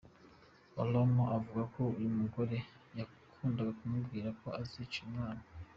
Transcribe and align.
Olomo 0.81 1.23
avuga 1.37 1.61
ko 1.73 1.81
uyu 1.97 2.09
mugore 2.19 2.57
yakundaga 2.97 3.71
kumubwira 3.79 4.29
ko 4.39 4.47
azica 4.61 4.97
uyu 4.99 5.11
mwana. 5.15 5.43